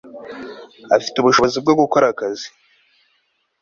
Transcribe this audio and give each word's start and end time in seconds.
afite 0.95 1.15
ubushobozi 1.17 1.57
bwo 1.63 1.73
gukora 1.81 2.05
akazi 2.13 2.47